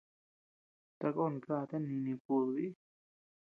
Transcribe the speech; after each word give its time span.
Takon 0.99 1.33
káta 1.45 1.77
nini 1.79 2.13
kudubi. 2.23 2.67